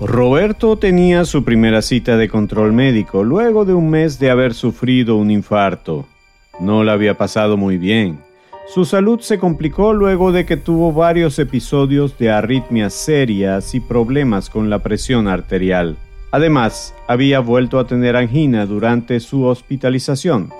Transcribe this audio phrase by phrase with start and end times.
[0.00, 5.16] Roberto tenía su primera cita de control médico luego de un mes de haber sufrido
[5.16, 6.04] un infarto.
[6.58, 8.18] No la había pasado muy bien.
[8.66, 14.50] Su salud se complicó luego de que tuvo varios episodios de arritmias serias y problemas
[14.50, 15.96] con la presión arterial.
[16.32, 20.50] Además, había vuelto a tener angina durante su hospitalización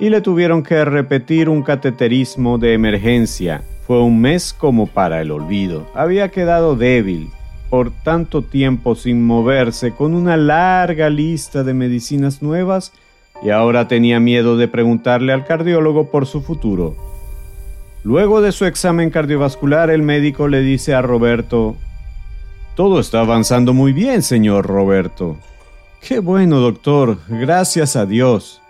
[0.00, 3.62] y le tuvieron que repetir un cateterismo de emergencia.
[3.86, 5.86] Fue un mes como para el olvido.
[5.94, 7.28] Había quedado débil
[7.72, 12.92] por tanto tiempo sin moverse con una larga lista de medicinas nuevas
[13.42, 16.94] y ahora tenía miedo de preguntarle al cardiólogo por su futuro.
[18.04, 21.76] Luego de su examen cardiovascular, el médico le dice a Roberto,
[22.76, 25.38] Todo está avanzando muy bien, señor Roberto.
[26.06, 28.60] Qué bueno, doctor, gracias a Dios.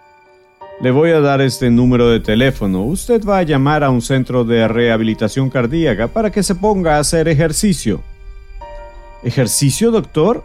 [0.80, 2.84] Le voy a dar este número de teléfono.
[2.84, 7.00] Usted va a llamar a un centro de rehabilitación cardíaca para que se ponga a
[7.00, 8.00] hacer ejercicio.
[9.22, 10.44] ¿Ejercicio, doctor?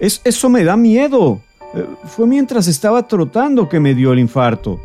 [0.00, 1.40] Es, eso me da miedo.
[1.74, 4.80] Eh, fue mientras estaba trotando que me dio el infarto.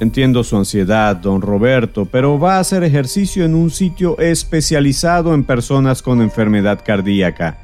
[0.00, 5.44] Entiendo su ansiedad, don Roberto, pero va a hacer ejercicio en un sitio especializado en
[5.44, 7.58] personas con enfermedad cardíaca.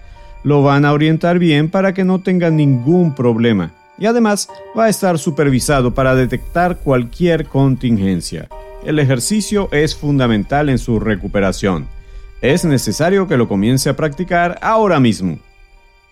[0.45, 3.73] Lo van a orientar bien para que no tenga ningún problema.
[3.99, 8.49] Y además va a estar supervisado para detectar cualquier contingencia.
[8.85, 11.89] El ejercicio es fundamental en su recuperación
[12.41, 15.39] es necesario que lo comience a practicar ahora mismo.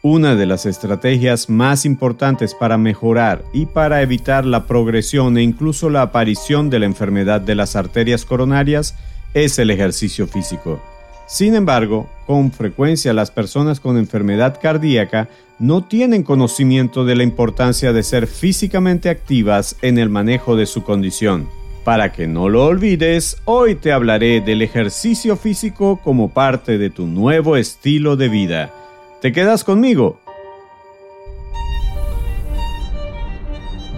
[0.03, 5.89] Una de las estrategias más importantes para mejorar y para evitar la progresión e incluso
[5.89, 8.97] la aparición de la enfermedad de las arterias coronarias
[9.33, 10.83] es el ejercicio físico.
[11.27, 15.29] Sin embargo, con frecuencia las personas con enfermedad cardíaca
[15.59, 20.83] no tienen conocimiento de la importancia de ser físicamente activas en el manejo de su
[20.83, 21.49] condición.
[21.85, 27.07] Para que no lo olvides, hoy te hablaré del ejercicio físico como parte de tu
[27.07, 28.71] nuevo estilo de vida.
[29.21, 30.19] ¿Te quedas conmigo?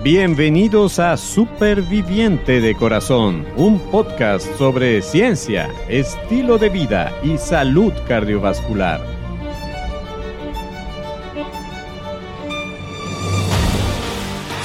[0.03, 9.01] Bienvenidos a Superviviente de Corazón, un podcast sobre ciencia, estilo de vida y salud cardiovascular.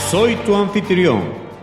[0.09, 1.50] Soy tu anfitrión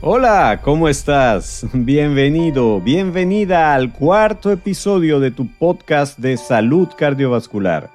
[0.00, 1.66] Hola, ¿cómo estás?
[1.72, 7.90] Bienvenido, bienvenida al cuarto episodio de tu podcast de salud cardiovascular.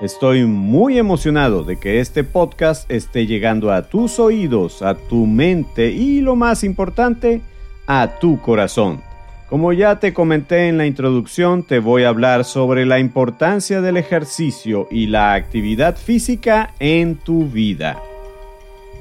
[0.00, 5.90] Estoy muy emocionado de que este podcast esté llegando a tus oídos, a tu mente
[5.90, 7.40] y lo más importante,
[7.88, 9.02] a tu corazón.
[9.48, 13.96] Como ya te comenté en la introducción, te voy a hablar sobre la importancia del
[13.96, 18.00] ejercicio y la actividad física en tu vida.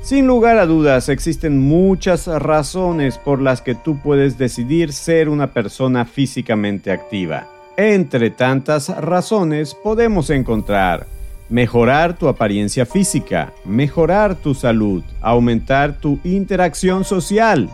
[0.07, 5.51] Sin lugar a dudas, existen muchas razones por las que tú puedes decidir ser una
[5.51, 7.49] persona físicamente activa.
[7.75, 11.07] Entre tantas razones podemos encontrar
[11.49, 17.69] mejorar tu apariencia física, mejorar tu salud, aumentar tu interacción social,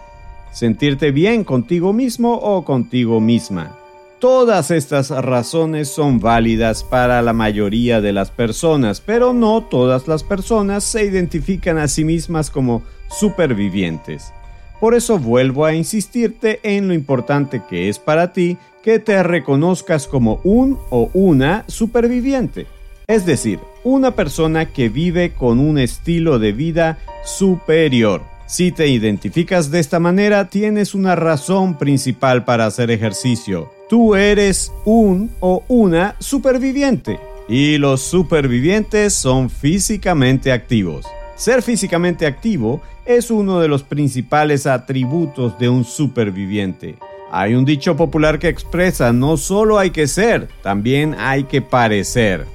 [0.52, 3.78] sentirte bien contigo mismo o contigo misma,
[4.24, 10.24] Todas estas razones son válidas para la mayoría de las personas, pero no todas las
[10.24, 14.32] personas se identifican a sí mismas como supervivientes.
[14.80, 20.08] Por eso vuelvo a insistirte en lo importante que es para ti que te reconozcas
[20.08, 22.66] como un o una superviviente.
[23.08, 28.22] Es decir, una persona que vive con un estilo de vida superior.
[28.46, 34.72] Si te identificas de esta manera, tienes una razón principal para hacer ejercicio Tú eres
[34.86, 41.06] un o una superviviente y los supervivientes son físicamente activos.
[41.36, 46.96] Ser físicamente activo es uno de los principales atributos de un superviviente.
[47.30, 52.46] Hay un dicho popular que expresa no solo hay que ser, también hay que parecer.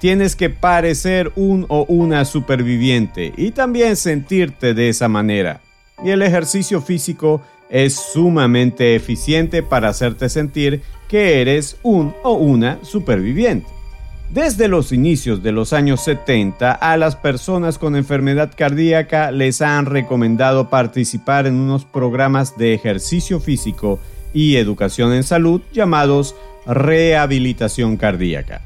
[0.00, 5.60] Tienes que parecer un o una superviviente y también sentirte de esa manera.
[6.04, 7.40] Y el ejercicio físico
[7.72, 13.66] es sumamente eficiente para hacerte sentir que eres un o una superviviente.
[14.30, 19.86] Desde los inicios de los años 70 a las personas con enfermedad cardíaca les han
[19.86, 23.98] recomendado participar en unos programas de ejercicio físico
[24.34, 26.34] y educación en salud llamados
[26.66, 28.62] rehabilitación cardíaca.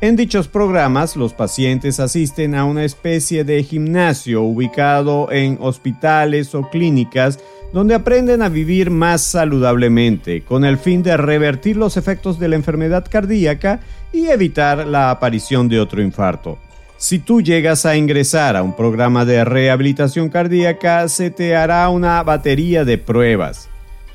[0.00, 6.68] En dichos programas, los pacientes asisten a una especie de gimnasio ubicado en hospitales o
[6.68, 7.38] clínicas
[7.74, 12.54] donde aprenden a vivir más saludablemente, con el fin de revertir los efectos de la
[12.54, 13.80] enfermedad cardíaca
[14.12, 16.56] y evitar la aparición de otro infarto.
[16.98, 22.22] Si tú llegas a ingresar a un programa de rehabilitación cardíaca, se te hará una
[22.22, 23.68] batería de pruebas.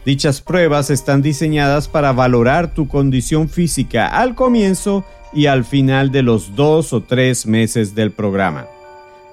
[0.05, 5.03] Dichas pruebas están diseñadas para valorar tu condición física al comienzo
[5.33, 8.67] y al final de los dos o tres meses del programa.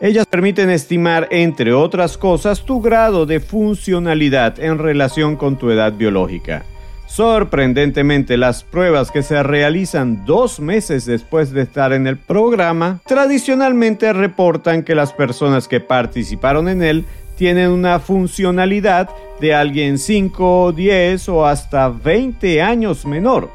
[0.01, 5.95] Ellas permiten estimar, entre otras cosas, tu grado de funcionalidad en relación con tu edad
[5.95, 6.65] biológica.
[7.07, 14.13] Sorprendentemente, las pruebas que se realizan dos meses después de estar en el programa tradicionalmente
[14.13, 17.05] reportan que las personas que participaron en él
[17.37, 19.09] tienen una funcionalidad
[19.41, 23.51] de alguien 5, 10 o hasta 20 años menor.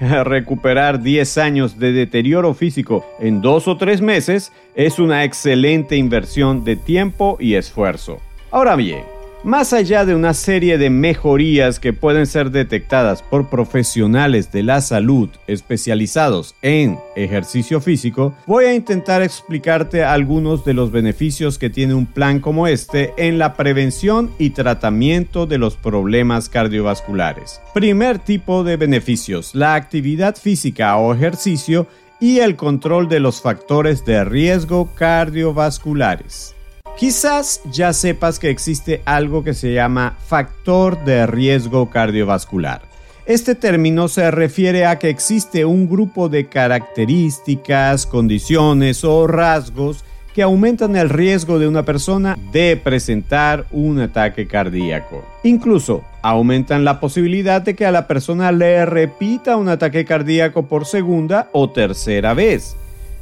[0.24, 6.64] Recuperar 10 años de deterioro físico en dos o tres meses es una excelente inversión
[6.64, 8.20] de tiempo y esfuerzo.
[8.50, 9.02] Ahora bien,
[9.44, 14.80] más allá de una serie de mejorías que pueden ser detectadas por profesionales de la
[14.80, 21.94] salud especializados en ejercicio físico, voy a intentar explicarte algunos de los beneficios que tiene
[21.94, 27.60] un plan como este en la prevención y tratamiento de los problemas cardiovasculares.
[27.74, 31.86] Primer tipo de beneficios, la actividad física o ejercicio
[32.18, 36.53] y el control de los factores de riesgo cardiovasculares.
[36.96, 42.82] Quizás ya sepas que existe algo que se llama factor de riesgo cardiovascular.
[43.26, 50.04] Este término se refiere a que existe un grupo de características, condiciones o rasgos
[50.34, 55.24] que aumentan el riesgo de una persona de presentar un ataque cardíaco.
[55.42, 60.86] Incluso aumentan la posibilidad de que a la persona le repita un ataque cardíaco por
[60.86, 62.76] segunda o tercera vez.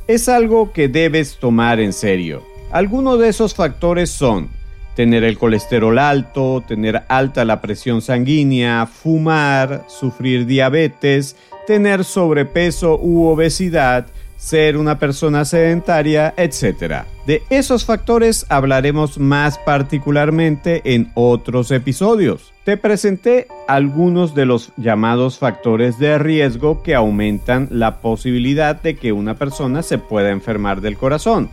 [0.08, 2.51] Es algo que debes tomar en serio.
[2.72, 4.48] Algunos de esos factores son
[4.96, 11.36] tener el colesterol alto, tener alta la presión sanguínea, fumar, sufrir diabetes,
[11.66, 14.06] tener sobrepeso u obesidad,
[14.38, 17.04] ser una persona sedentaria, etc.
[17.26, 22.54] De esos factores hablaremos más particularmente en otros episodios.
[22.64, 29.12] Te presenté algunos de los llamados factores de riesgo que aumentan la posibilidad de que
[29.12, 31.50] una persona se pueda enfermar del corazón.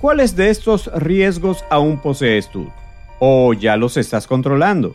[0.00, 2.70] ¿Cuáles de estos riesgos aún posees tú?
[3.18, 4.94] ¿O ya los estás controlando?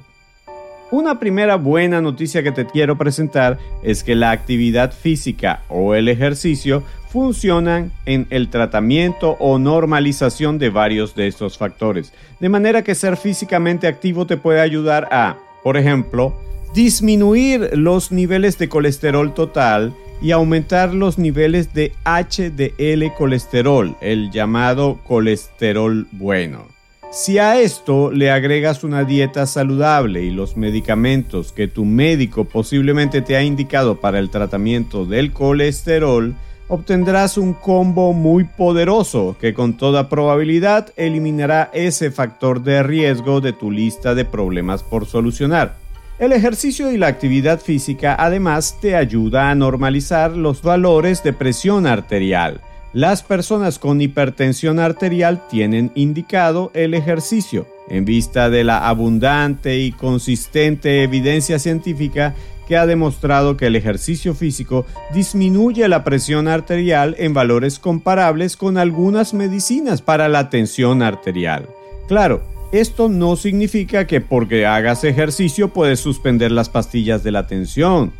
[0.92, 6.08] Una primera buena noticia que te quiero presentar es que la actividad física o el
[6.08, 12.96] ejercicio funcionan en el tratamiento o normalización de varios de estos factores, de manera que
[12.96, 16.34] ser físicamente activo te puede ayudar a, por ejemplo,
[16.74, 25.00] disminuir los niveles de colesterol total y aumentar los niveles de HDL colesterol, el llamado
[25.06, 26.74] colesterol bueno.
[27.14, 33.22] Si a esto le agregas una dieta saludable y los medicamentos que tu médico posiblemente
[33.22, 36.34] te ha indicado para el tratamiento del colesterol,
[36.70, 43.54] obtendrás un combo muy poderoso que con toda probabilidad eliminará ese factor de riesgo de
[43.54, 45.83] tu lista de problemas por solucionar.
[46.20, 51.88] El ejercicio y la actividad física además te ayuda a normalizar los valores de presión
[51.88, 52.62] arterial.
[52.94, 57.68] Las personas con hipertensión arterial tienen indicado el ejercicio.
[57.90, 62.36] En vista de la abundante y consistente evidencia científica
[62.68, 68.78] que ha demostrado que el ejercicio físico disminuye la presión arterial en valores comparables con
[68.78, 71.68] algunas medicinas para la tensión arterial.
[72.08, 72.44] Claro,
[72.74, 78.12] esto no significa que porque hagas ejercicio puedes suspender las pastillas de la tensión.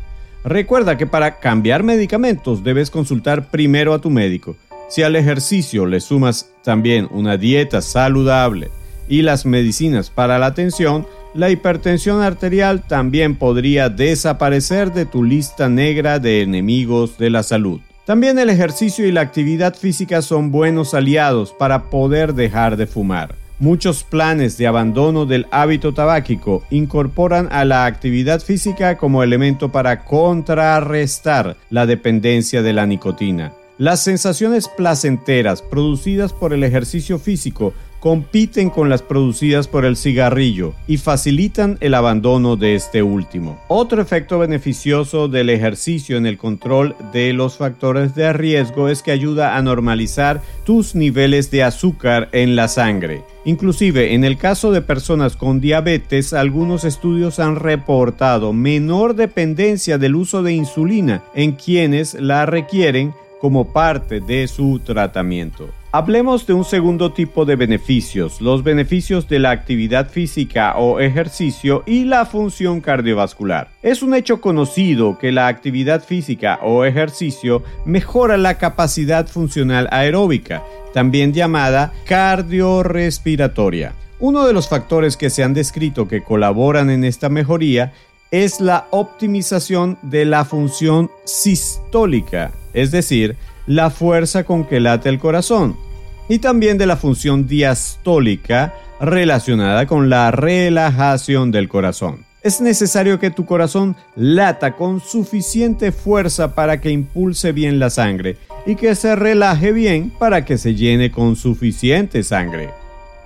[0.44, 4.56] Recuerda que para cambiar medicamentos debes consultar primero a tu médico.
[4.88, 8.70] Si al ejercicio le sumas también una dieta saludable
[9.08, 15.68] y las medicinas para la tensión, la hipertensión arterial también podría desaparecer de tu lista
[15.68, 17.80] negra de enemigos de la salud.
[18.06, 23.43] También el ejercicio y la actividad física son buenos aliados para poder dejar de fumar.
[23.60, 30.04] Muchos planes de abandono del hábito tabáquico incorporan a la actividad física como elemento para
[30.04, 33.52] contrarrestar la dependencia de la nicotina.
[33.78, 37.72] Las sensaciones placenteras producidas por el ejercicio físico
[38.04, 43.58] compiten con las producidas por el cigarrillo y facilitan el abandono de este último.
[43.68, 49.10] Otro efecto beneficioso del ejercicio en el control de los factores de riesgo es que
[49.10, 53.22] ayuda a normalizar tus niveles de azúcar en la sangre.
[53.46, 60.14] Inclusive en el caso de personas con diabetes, algunos estudios han reportado menor dependencia del
[60.14, 65.70] uso de insulina en quienes la requieren como parte de su tratamiento.
[65.96, 71.84] Hablemos de un segundo tipo de beneficios, los beneficios de la actividad física o ejercicio
[71.86, 73.68] y la función cardiovascular.
[73.80, 80.64] Es un hecho conocido que la actividad física o ejercicio mejora la capacidad funcional aeróbica,
[80.92, 83.92] también llamada cardiorrespiratoria.
[84.18, 87.92] Uno de los factores que se han descrito que colaboran en esta mejoría
[88.32, 93.36] es la optimización de la función sistólica, es decir,
[93.66, 95.76] la fuerza con que late el corazón,
[96.28, 102.24] y también de la función diastólica relacionada con la relajación del corazón.
[102.42, 108.36] Es necesario que tu corazón lata con suficiente fuerza para que impulse bien la sangre
[108.66, 112.68] y que se relaje bien para que se llene con suficiente sangre.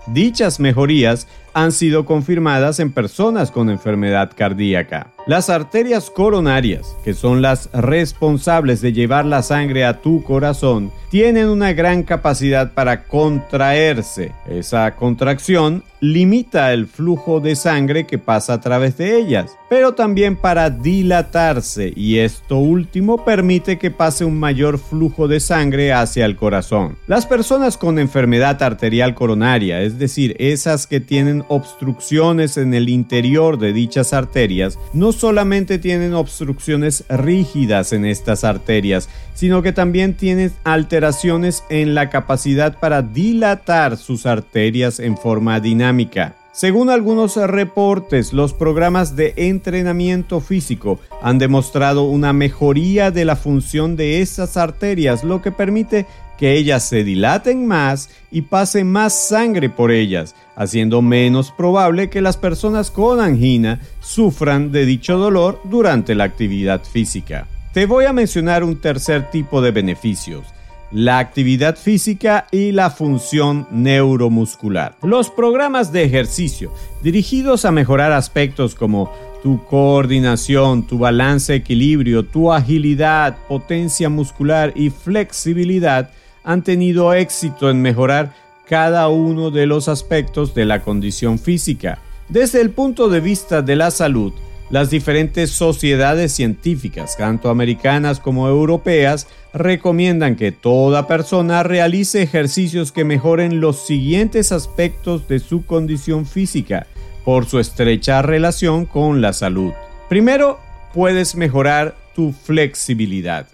[0.06, 1.26] Dichas mejorías
[1.58, 5.08] han sido confirmadas en personas con enfermedad cardíaca.
[5.26, 11.48] Las arterias coronarias, que son las responsables de llevar la sangre a tu corazón, tienen
[11.48, 14.32] una gran capacidad para contraerse.
[14.48, 20.36] Esa contracción limita el flujo de sangre que pasa a través de ellas, pero también
[20.36, 26.36] para dilatarse y esto último permite que pase un mayor flujo de sangre hacia el
[26.36, 26.96] corazón.
[27.06, 33.58] Las personas con enfermedad arterial coronaria, es decir, esas que tienen obstrucciones en el interior
[33.58, 40.52] de dichas arterias, no solamente tienen obstrucciones rígidas en estas arterias, sino que también tienen
[40.64, 46.34] alteraciones en la capacidad para dilatar sus arterias en forma dinámica.
[46.58, 53.94] Según algunos reportes, los programas de entrenamiento físico han demostrado una mejoría de la función
[53.94, 56.06] de esas arterias, lo que permite
[56.38, 62.22] que ellas se dilaten más y pase más sangre por ellas, haciendo menos probable que
[62.22, 67.46] las personas con angina sufran de dicho dolor durante la actividad física.
[67.74, 70.46] Te voy a mencionar un tercer tipo de beneficios,
[70.90, 74.96] la actividad física y la función neuromuscular.
[75.02, 82.52] Los programas de ejercicio dirigidos a mejorar aspectos como tu coordinación, tu balance, equilibrio, tu
[82.52, 86.10] agilidad, potencia muscular y flexibilidad
[86.44, 88.34] han tenido éxito en mejorar
[88.66, 91.98] cada uno de los aspectos de la condición física.
[92.28, 94.32] Desde el punto de vista de la salud,
[94.70, 103.04] las diferentes sociedades científicas, tanto americanas como europeas, recomiendan que toda persona realice ejercicios que
[103.04, 106.86] mejoren los siguientes aspectos de su condición física
[107.24, 109.72] por su estrecha relación con la salud.
[110.10, 110.60] Primero,
[110.92, 113.46] puedes mejorar tu flexibilidad,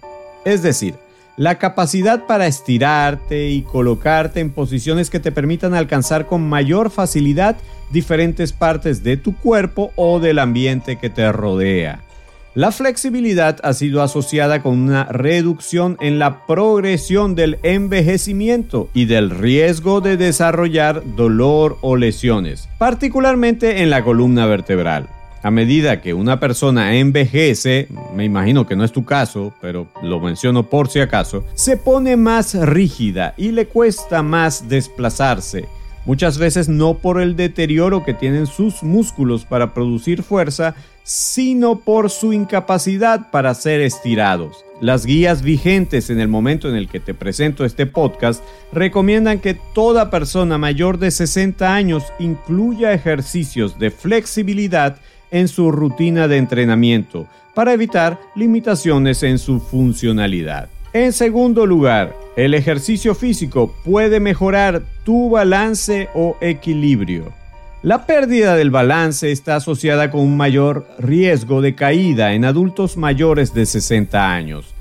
[0.43, 0.95] es decir,
[1.37, 7.57] la capacidad para estirarte y colocarte en posiciones que te permitan alcanzar con mayor facilidad
[7.91, 12.01] diferentes partes de tu cuerpo o del ambiente que te rodea.
[12.55, 19.29] La flexibilidad ha sido asociada con una reducción en la progresión del envejecimiento y del
[19.29, 25.09] riesgo de desarrollar dolor o lesiones, particularmente en la columna vertebral.
[25.45, 30.19] A medida que una persona envejece, me imagino que no es tu caso, pero lo
[30.19, 35.67] menciono por si acaso, se pone más rígida y le cuesta más desplazarse
[36.05, 42.09] muchas veces no por el deterioro que tienen sus músculos para producir fuerza, sino por
[42.09, 44.65] su incapacidad para ser estirados.
[44.81, 49.57] Las guías vigentes en el momento en el que te presento este podcast recomiendan que
[49.73, 54.97] toda persona mayor de 60 años incluya ejercicios de flexibilidad
[55.31, 60.69] en su rutina de entrenamiento para evitar limitaciones en su funcionalidad.
[60.93, 67.33] En segundo lugar, el ejercicio físico puede mejorar tu balance o equilibrio.
[67.81, 73.53] La pérdida del balance está asociada con un mayor riesgo de caída en adultos mayores
[73.53, 74.73] de 60 años.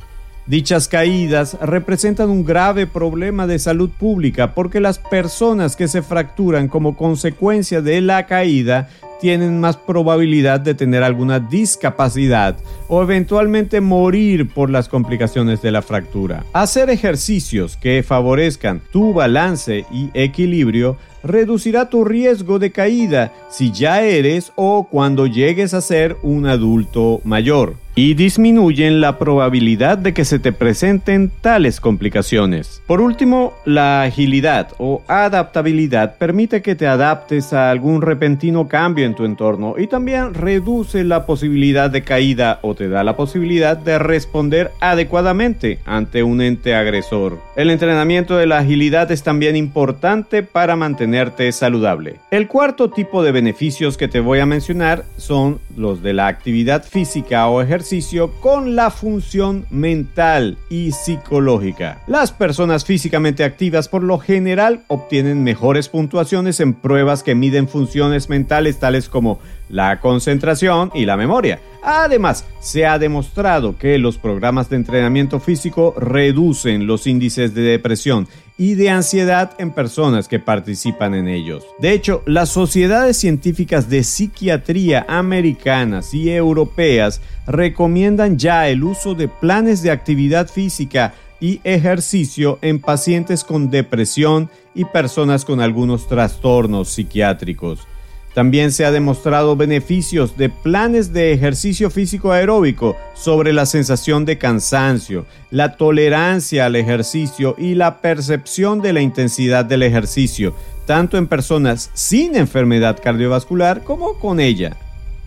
[0.46, 6.68] Dichas caídas representan un grave problema de salud pública porque las personas que se fracturan
[6.68, 8.88] como consecuencia de la caída
[9.24, 15.80] tienen más probabilidad de tener alguna discapacidad o eventualmente morir por las complicaciones de la
[15.80, 16.44] fractura.
[16.52, 24.02] Hacer ejercicios que favorezcan tu balance y equilibrio reducirá tu riesgo de caída si ya
[24.02, 30.24] eres o cuando llegues a ser un adulto mayor y disminuyen la probabilidad de que
[30.24, 32.82] se te presenten tales complicaciones.
[32.86, 39.14] Por último, la agilidad o adaptabilidad permite que te adaptes a algún repentino cambio en
[39.14, 43.98] tu entorno y también reduce la posibilidad de caída o te da la posibilidad de
[43.98, 47.38] responder adecuadamente ante un ente agresor.
[47.56, 52.16] El entrenamiento de la agilidad es también importante para mantenerte saludable.
[52.32, 56.82] El cuarto tipo de beneficios que te voy a mencionar son los de la actividad
[56.82, 62.02] física o ejercicio con la función mental y psicológica.
[62.08, 68.28] Las personas físicamente activas por lo general obtienen mejores puntuaciones en pruebas que miden funciones
[68.28, 71.60] mentales tales como la concentración y la memoria.
[71.82, 78.26] Además, se ha demostrado que los programas de entrenamiento físico reducen los índices de depresión
[78.56, 81.64] y de ansiedad en personas que participan en ellos.
[81.80, 89.28] De hecho, las sociedades científicas de psiquiatría americanas y europeas recomiendan ya el uso de
[89.28, 96.88] planes de actividad física y ejercicio en pacientes con depresión y personas con algunos trastornos
[96.88, 97.86] psiquiátricos.
[98.34, 104.38] También se ha demostrado beneficios de planes de ejercicio físico aeróbico sobre la sensación de
[104.38, 110.52] cansancio, la tolerancia al ejercicio y la percepción de la intensidad del ejercicio,
[110.84, 114.76] tanto en personas sin enfermedad cardiovascular como con ella.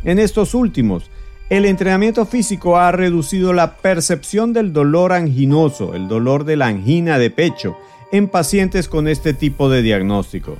[0.03, 1.09] En estos últimos,
[1.49, 7.17] el entrenamiento físico ha reducido la percepción del dolor anginoso, el dolor de la angina
[7.17, 7.77] de pecho,
[8.11, 10.57] en pacientes con este tipo de diagnóstico.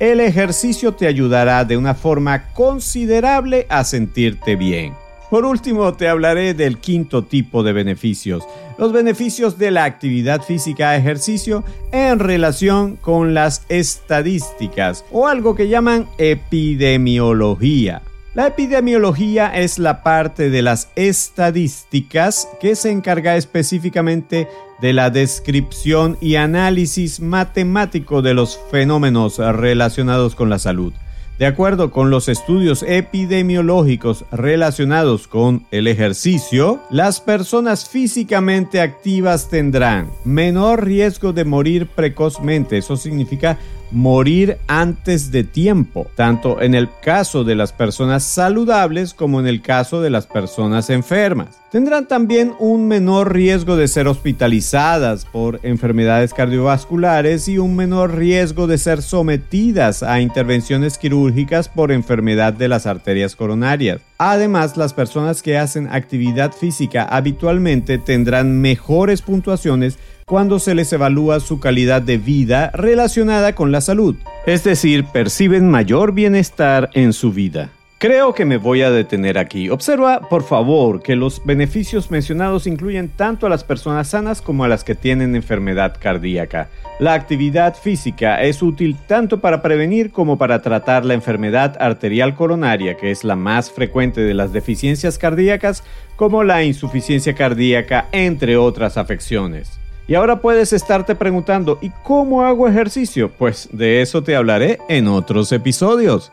[0.00, 4.94] El ejercicio te ayudará de una forma considerable a sentirte bien.
[5.28, 8.42] Por último, te hablaré del quinto tipo de beneficios,
[8.78, 15.68] los beneficios de la actividad física ejercicio en relación con las estadísticas o algo que
[15.68, 18.00] llaman epidemiología.
[18.32, 24.46] La epidemiología es la parte de las estadísticas que se encarga específicamente
[24.80, 30.92] de la descripción y análisis matemático de los fenómenos relacionados con la salud.
[31.40, 40.08] De acuerdo con los estudios epidemiológicos relacionados con el ejercicio, las personas físicamente activas tendrán
[40.24, 42.78] menor riesgo de morir precozmente.
[42.78, 43.58] Eso significa
[43.92, 49.62] morir antes de tiempo, tanto en el caso de las personas saludables como en el
[49.62, 51.60] caso de las personas enfermas.
[51.70, 58.66] Tendrán también un menor riesgo de ser hospitalizadas por enfermedades cardiovasculares y un menor riesgo
[58.66, 64.00] de ser sometidas a intervenciones quirúrgicas por enfermedad de las arterias coronarias.
[64.18, 69.96] Además, las personas que hacen actividad física habitualmente tendrán mejores puntuaciones
[70.30, 74.14] cuando se les evalúa su calidad de vida relacionada con la salud,
[74.46, 77.70] es decir, perciben mayor bienestar en su vida.
[77.98, 79.70] Creo que me voy a detener aquí.
[79.70, 84.68] Observa, por favor, que los beneficios mencionados incluyen tanto a las personas sanas como a
[84.68, 86.68] las que tienen enfermedad cardíaca.
[87.00, 92.96] La actividad física es útil tanto para prevenir como para tratar la enfermedad arterial coronaria,
[92.96, 95.82] que es la más frecuente de las deficiencias cardíacas,
[96.14, 99.79] como la insuficiencia cardíaca, entre otras afecciones.
[100.10, 103.30] Y ahora puedes estarte preguntando, ¿y cómo hago ejercicio?
[103.30, 106.32] Pues de eso te hablaré en otros episodios.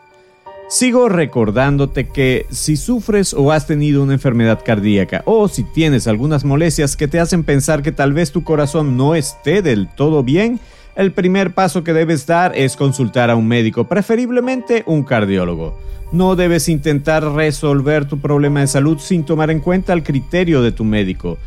[0.68, 6.44] Sigo recordándote que si sufres o has tenido una enfermedad cardíaca o si tienes algunas
[6.44, 10.58] molestias que te hacen pensar que tal vez tu corazón no esté del todo bien,
[10.96, 15.78] el primer paso que debes dar es consultar a un médico, preferiblemente un cardiólogo.
[16.10, 20.72] No debes intentar resolver tu problema de salud sin tomar en cuenta el criterio de
[20.72, 21.38] tu médico.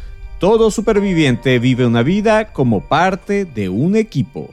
[0.42, 4.50] Todo superviviente vive una vida como parte de un equipo.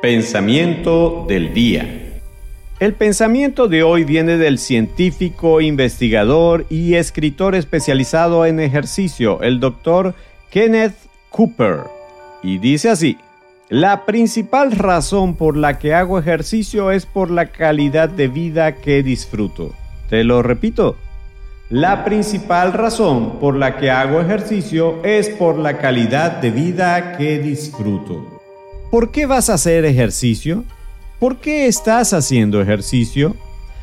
[0.00, 2.20] Pensamiento del día.
[2.80, 10.14] El pensamiento de hoy viene del científico, investigador y escritor especializado en ejercicio, el doctor
[10.48, 10.96] Kenneth
[11.28, 11.80] Cooper.
[12.42, 13.18] Y dice así,
[13.68, 19.02] la principal razón por la que hago ejercicio es por la calidad de vida que
[19.02, 19.74] disfruto.
[20.08, 20.96] Te lo repito,
[21.70, 27.38] la principal razón por la que hago ejercicio es por la calidad de vida que
[27.40, 28.40] disfruto.
[28.90, 30.64] ¿Por qué vas a hacer ejercicio?
[31.18, 33.36] ¿Por qué estás haciendo ejercicio?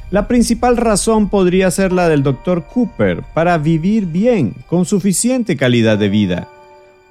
[0.10, 2.64] La principal razón podría ser la del Dr.
[2.64, 6.48] Cooper, para vivir bien, con suficiente calidad de vida.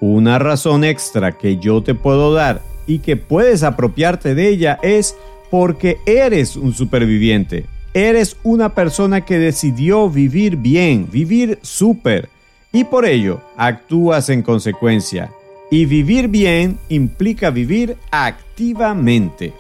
[0.01, 5.17] Una razón extra que yo te puedo dar y que puedes apropiarte de ella es
[5.53, 7.67] porque eres un superviviente.
[7.97, 12.29] Eres una persona que decidió vivir bien, vivir súper,
[12.73, 15.31] y por ello actúas en consecuencia.
[15.71, 19.53] Y vivir bien implica vivir activamente.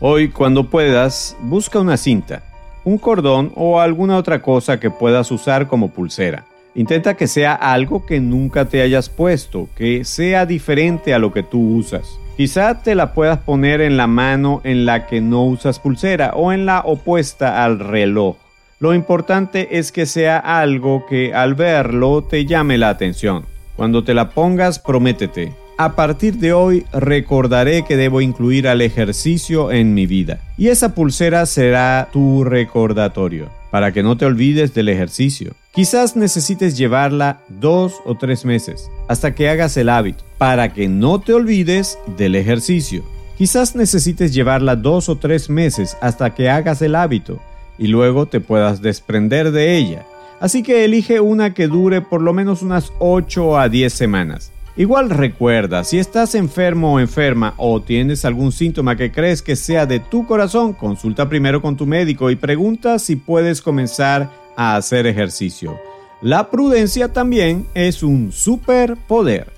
[0.00, 2.42] Hoy, cuando puedas, busca una cinta,
[2.84, 6.44] un cordón o alguna otra cosa que puedas usar como pulsera.
[6.74, 11.44] Intenta que sea algo que nunca te hayas puesto, que sea diferente a lo que
[11.44, 12.19] tú usas.
[12.40, 16.52] Quizá te la puedas poner en la mano en la que no usas pulsera o
[16.52, 18.36] en la opuesta al reloj.
[18.78, 23.44] Lo importante es que sea algo que al verlo te llame la atención.
[23.76, 25.54] Cuando te la pongas, prométete.
[25.82, 30.38] A partir de hoy recordaré que debo incluir al ejercicio en mi vida.
[30.58, 33.48] Y esa pulsera será tu recordatorio.
[33.70, 35.54] para que no te olvides del ejercicio.
[35.72, 41.18] Quizás necesites llevarla dos o tres meses hasta que hagas el hábito, para que no
[41.20, 43.02] te olvides del ejercicio.
[43.38, 47.40] Quizás necesites llevarla dos o tres meses hasta que hagas el hábito
[47.78, 50.04] y luego te puedas desprender de ella.
[50.40, 54.52] Así que elige una que dure por lo menos unas 8 a 10 semanas.
[54.76, 59.84] Igual recuerda, si estás enfermo o enferma o tienes algún síntoma que crees que sea
[59.84, 65.06] de tu corazón, consulta primero con tu médico y pregunta si puedes comenzar a hacer
[65.06, 65.76] ejercicio.
[66.22, 69.48] La prudencia también es un superpoder.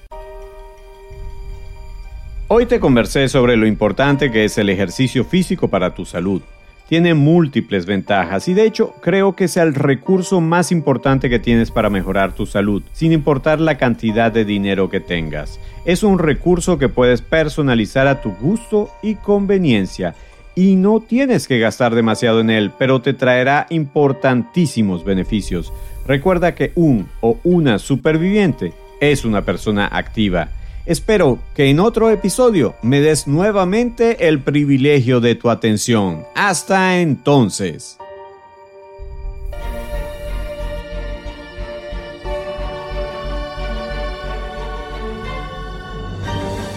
[2.49, 6.43] Hoy te conversé sobre lo importante que es el ejercicio físico para tu salud
[6.89, 11.71] tiene múltiples ventajas y de hecho creo que sea el recurso más importante que tienes
[11.71, 15.59] para mejorar tu salud, sin importar la cantidad de dinero que tengas.
[15.85, 20.15] Es un recurso que puedes personalizar a tu gusto y conveniencia
[20.55, 25.73] y no tienes que gastar demasiado en él, pero te traerá importantísimos beneficios.
[26.07, 30.49] Recuerda que un o una superviviente es una persona activa
[30.85, 36.25] Espero que en otro episodio me des nuevamente el privilegio de tu atención.
[36.35, 37.99] Hasta entonces.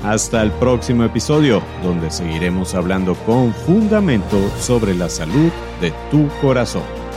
[0.04, 7.09] Hasta el próximo episodio, donde seguiremos hablando con fundamento sobre la salud de tu corazón.